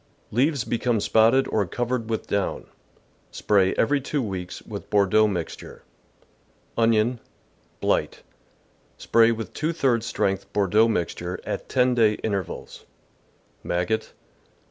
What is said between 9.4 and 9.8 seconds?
two